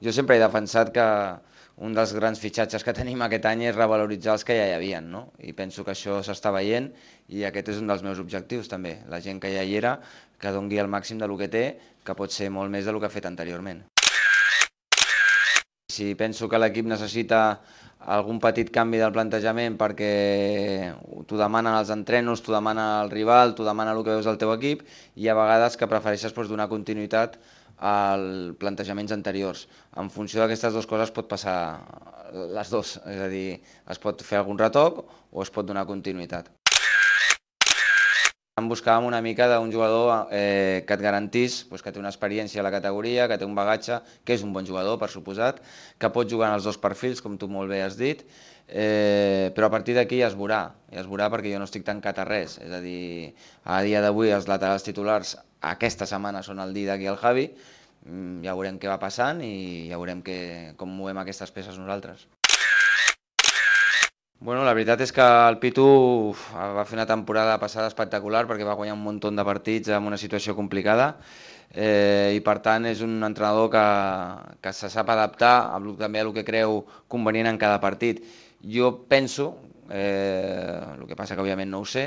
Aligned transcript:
Jo 0.00 0.12
sempre 0.16 0.38
he 0.38 0.40
defensat 0.40 0.94
que 0.94 1.06
un 1.84 1.92
dels 1.96 2.12
grans 2.16 2.40
fitxatges 2.40 2.84
que 2.84 2.94
tenim 2.96 3.20
aquest 3.24 3.44
any 3.50 3.66
és 3.68 3.76
revaloritzar 3.76 4.32
els 4.32 4.46
que 4.48 4.56
ja 4.56 4.64
hi 4.68 4.72
havia, 4.72 5.00
no? 5.04 5.26
I 5.44 5.52
penso 5.56 5.84
que 5.84 5.92
això 5.92 6.22
s'està 6.24 6.52
veient 6.56 6.88
i 7.28 7.44
aquest 7.48 7.68
és 7.74 7.80
un 7.82 7.88
dels 7.88 8.04
meus 8.04 8.20
objectius 8.22 8.68
també. 8.72 8.94
La 9.12 9.20
gent 9.20 9.40
que 9.40 9.52
ja 9.52 9.64
hi 9.64 9.76
era, 9.76 9.98
que 10.40 10.52
dongui 10.56 10.80
el 10.80 10.88
màxim 10.88 11.20
de 11.20 11.28
lo 11.28 11.36
que 11.36 11.50
té, 11.52 11.64
que 12.04 12.16
pot 12.16 12.32
ser 12.32 12.48
molt 12.48 12.72
més 12.72 12.88
de 12.88 12.96
lo 12.96 13.00
que 13.00 13.10
ha 13.10 13.12
fet 13.12 13.28
anteriorment. 13.28 13.84
Si 15.92 16.14
penso 16.16 16.48
que 16.48 16.60
l'equip 16.60 16.88
necessita 16.88 17.60
algun 18.00 18.40
petit 18.40 18.70
canvi 18.72 18.98
del 19.00 19.12
plantejament 19.12 19.76
perquè 19.80 20.10
t'ho 21.28 21.38
demanen 21.38 21.76
els 21.76 21.90
entrenos, 21.92 22.40
t'ho 22.40 22.54
demana 22.54 23.02
el 23.04 23.10
rival, 23.12 23.54
t'ho 23.54 23.66
demana 23.66 23.92
el 23.92 24.04
que 24.04 24.16
veus 24.16 24.28
del 24.28 24.38
teu 24.40 24.52
equip 24.54 24.86
i 25.16 25.28
a 25.28 25.36
vegades 25.36 25.76
que 25.76 25.90
prefereixes 25.90 26.32
doncs, 26.32 26.48
donar 26.48 26.70
continuïtat 26.72 27.36
als 27.80 28.56
plantejaments 28.60 29.12
anteriors. 29.12 29.66
En 29.96 30.10
funció 30.12 30.40
d'aquestes 30.40 30.76
dues 30.76 30.88
coses 30.88 31.12
pot 31.12 31.28
passar 31.28 31.58
les 32.32 32.70
dues, 32.70 32.96
és 33.08 33.20
a 33.20 33.28
dir, 33.28 33.60
es 33.90 33.98
pot 33.98 34.22
fer 34.22 34.40
algun 34.40 34.58
retoc 34.60 35.04
o 35.32 35.42
es 35.42 35.52
pot 35.52 35.66
donar 35.66 35.88
continuïtat. 35.88 36.59
En 38.60 38.68
buscàvem 38.68 39.06
una 39.08 39.22
mica 39.24 39.46
d'un 39.48 39.70
jugador 39.72 40.28
eh, 40.36 40.84
que 40.86 40.96
et 40.98 41.00
garantís 41.00 41.62
pues, 41.70 41.80
que 41.80 41.92
té 41.94 42.00
una 42.00 42.10
experiència 42.12 42.60
a 42.60 42.64
la 42.66 42.72
categoria, 42.74 43.26
que 43.30 43.38
té 43.40 43.46
un 43.48 43.54
bagatge, 43.56 44.00
que 44.26 44.36
és 44.36 44.44
un 44.44 44.52
bon 44.52 44.66
jugador, 44.68 44.98
per 45.00 45.08
suposat, 45.08 45.62
que 46.02 46.10
pot 46.12 46.28
jugar 46.28 46.50
en 46.50 46.58
els 46.58 46.66
dos 46.68 46.76
perfils, 46.82 47.22
com 47.24 47.38
tu 47.40 47.48
molt 47.48 47.72
bé 47.72 47.80
has 47.86 47.96
dit, 47.96 48.20
eh, 48.68 49.48
però 49.56 49.70
a 49.70 49.72
partir 49.72 49.96
d'aquí 49.96 50.20
ja 50.20 50.28
es 50.28 50.36
veurà, 50.36 50.60
ja 50.92 51.00
es 51.00 51.08
veurà 51.08 51.30
perquè 51.32 51.54
jo 51.54 51.62
no 51.62 51.68
estic 51.70 51.86
tancat 51.88 52.20
a 52.20 52.26
res, 52.28 52.58
és 52.60 52.74
a 52.76 52.82
dir, 52.84 53.32
a 53.64 53.80
dia 53.86 54.02
d'avui 54.04 54.34
els 54.36 54.50
laterals 54.50 54.84
titulars 54.84 55.38
aquesta 55.72 56.08
setmana 56.10 56.44
són 56.44 56.60
el 56.60 56.76
Didac 56.76 57.00
i 57.00 57.08
el 57.14 57.16
Javi, 57.22 57.46
mm, 58.04 58.42
ja 58.44 58.58
veurem 58.58 58.76
què 58.82 58.92
va 58.92 59.00
passant 59.00 59.40
i 59.46 59.88
ja 59.88 60.02
veurem 60.02 60.20
que, 60.26 60.38
com 60.76 60.92
movem 61.00 61.24
aquestes 61.24 61.56
peces 61.56 61.80
nosaltres. 61.80 62.28
Bueno, 64.40 64.62
la 64.64 64.72
veritat 64.72 65.02
és 65.04 65.10
que 65.12 65.24
el 65.46 65.58
Pitu 65.60 65.82
uf, 65.84 66.46
va 66.56 66.86
fer 66.88 66.96
una 66.96 67.04
temporada 67.08 67.58
passada 67.60 67.90
espectacular 67.90 68.46
perquè 68.48 68.64
va 68.64 68.76
guanyar 68.78 68.94
un 68.96 69.02
munt 69.04 69.18
de 69.20 69.44
partits 69.44 69.90
en 69.92 70.06
una 70.08 70.16
situació 70.22 70.54
complicada 70.56 71.08
eh, 71.74 72.32
i 72.32 72.40
per 72.46 72.54
tant 72.64 72.86
és 72.88 73.02
un 73.04 73.18
entrenador 73.26 73.68
que, 73.74 73.82
que 74.64 74.72
se 74.72 74.88
sap 74.88 75.12
adaptar 75.12 75.50
a, 75.76 75.80
també 75.98 76.22
a 76.22 76.24
el 76.24 76.32
que 76.32 76.46
creu 76.46 76.78
convenient 77.12 77.50
en 77.50 77.58
cada 77.60 77.82
partit. 77.82 78.22
Jo 78.64 78.88
penso, 79.10 79.50
eh, 79.90 80.80
el 80.94 81.04
que 81.10 81.18
passa 81.20 81.36
que 81.36 81.44
òbviament 81.44 81.68
no 81.74 81.82
ho 81.84 81.90
sé, 81.96 82.06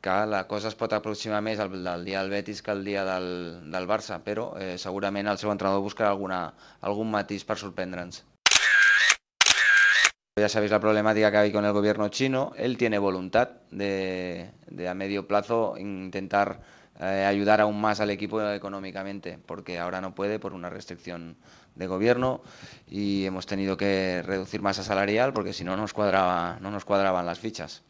que 0.00 0.14
la 0.30 0.44
cosa 0.46 0.70
es 0.70 0.78
pot 0.78 0.94
aproximar 0.94 1.42
més 1.42 1.58
al, 1.58 1.74
del 1.74 2.06
dia 2.06 2.22
del 2.22 2.30
Betis 2.36 2.62
que 2.62 2.70
el 2.70 2.84
dia 2.86 3.02
del, 3.08 3.26
del 3.74 3.90
Barça, 3.90 4.20
però 4.22 4.52
eh, 4.62 4.76
segurament 4.78 5.26
el 5.26 5.42
seu 5.42 5.50
entrenador 5.50 5.82
buscarà 5.82 6.14
alguna, 6.14 6.44
algun 6.86 7.10
matís 7.18 7.42
per 7.42 7.58
sorprendre'ns. 7.58 8.22
Ya 10.44 10.50
sabéis 10.50 10.72
la 10.72 10.78
problemática 10.78 11.30
que 11.30 11.38
hay 11.38 11.52
con 11.52 11.64
el 11.64 11.72
gobierno 11.72 12.08
chino. 12.10 12.52
Él 12.58 12.76
tiene 12.76 12.98
voluntad 12.98 13.48
de, 13.70 14.50
a 14.86 14.92
medio 14.92 15.26
plazo 15.26 15.78
intentar 15.78 16.60
eh, 17.00 17.24
ayudar 17.26 17.62
aún 17.62 17.80
más 17.80 18.00
al 18.00 18.10
equipo 18.10 18.46
económicamente, 18.50 19.38
porque 19.46 19.78
ahora 19.78 20.02
no 20.02 20.14
puede 20.14 20.38
por 20.38 20.52
una 20.52 20.68
restricción 20.68 21.38
de 21.76 21.86
gobierno 21.86 22.42
y 22.86 23.24
hemos 23.24 23.46
tenido 23.46 23.78
que 23.78 24.20
reducir 24.22 24.60
masa 24.60 24.82
salarial 24.82 25.32
porque 25.32 25.54
si 25.54 25.64
no 25.64 25.78
nos, 25.78 25.96
no 25.96 26.70
nos 26.70 26.84
cuadraban 26.84 27.24
las 27.24 27.38
fichas. 27.38 27.82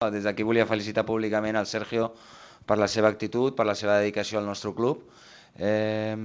Des 0.00 0.24
d'aquí 0.24 0.42
volia 0.42 0.66
felicitar 0.66 1.06
públicament 1.06 1.54
al 1.54 1.70
Sergio 1.70 2.10
per 2.66 2.74
la 2.76 2.88
seva 2.88 3.06
actitud, 3.06 3.54
per 3.54 3.70
la 3.70 3.78
seva 3.78 4.00
dedicació 4.02 4.42
al 4.42 4.50
nostre 4.50 4.74
club. 4.74 5.06
Eh, 5.54 6.16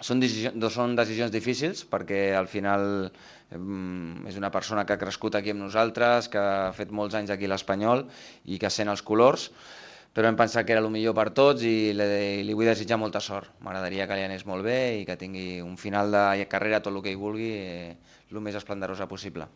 són, 0.00 0.20
decisions, 0.22 0.72
són 0.74 0.96
decisions 0.98 1.32
difícils 1.32 1.84
perquè 1.88 2.30
al 2.36 2.48
final 2.50 3.10
és 3.50 4.38
una 4.38 4.50
persona 4.54 4.84
que 4.86 4.94
ha 4.94 5.00
crescut 5.00 5.36
aquí 5.36 5.52
amb 5.54 5.64
nosaltres, 5.64 6.28
que 6.30 6.38
ha 6.40 6.72
fet 6.76 6.92
molts 6.94 7.16
anys 7.18 7.32
aquí 7.34 7.48
a 7.48 7.52
l'Espanyol 7.54 8.04
i 8.46 8.58
que 8.62 8.70
sent 8.70 8.92
els 8.92 9.02
colors, 9.02 9.48
però 10.14 10.28
hem 10.28 10.38
pensat 10.38 10.66
que 10.66 10.74
era 10.74 10.82
el 10.82 10.90
millor 10.90 11.14
per 11.14 11.28
tots 11.34 11.62
i 11.66 11.92
li, 11.94 12.42
li 12.46 12.56
vull 12.58 12.70
desitjar 12.70 12.98
molta 12.98 13.22
sort. 13.22 13.52
M'agradaria 13.62 14.08
que 14.10 14.18
li 14.18 14.26
anés 14.26 14.46
molt 14.46 14.66
bé 14.66 14.78
i 15.00 15.06
que 15.06 15.18
tingui 15.20 15.60
un 15.62 15.76
final 15.78 16.10
de 16.14 16.46
carrera, 16.50 16.82
tot 16.82 16.94
el 16.94 17.02
que 17.04 17.14
hi 17.14 17.20
vulgui, 17.20 17.50
eh, 17.62 17.96
el 18.30 18.42
més 18.42 18.58
esplendorosa 18.58 19.06
possible. 19.10 19.48